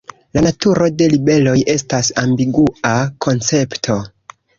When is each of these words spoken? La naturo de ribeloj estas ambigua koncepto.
La 0.35 0.41
naturo 0.43 0.85
de 1.01 1.09
ribeloj 1.11 1.53
estas 1.73 2.09
ambigua 2.21 2.95
koncepto. 3.27 3.99